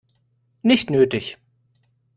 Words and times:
Nicht 0.63 0.89
nötig. 0.89 1.37